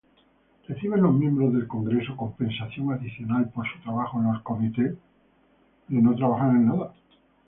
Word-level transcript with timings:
¿Reciben 0.67 1.01
los 1.03 1.13
miembros 1.13 1.53
del 1.53 1.67
Congreso 1.67 2.17
compensación 2.17 2.91
adicional 2.91 3.49
por 3.49 3.71
su 3.71 3.79
trabajo 3.83 4.17
en 4.19 4.33
los 4.33 4.41
comités? 4.41 4.95